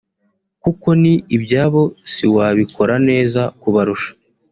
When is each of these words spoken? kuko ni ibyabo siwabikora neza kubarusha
kuko 0.63 0.87
ni 1.01 1.13
ibyabo 1.35 1.81
siwabikora 2.13 2.93
neza 3.09 3.41
kubarusha 3.61 4.11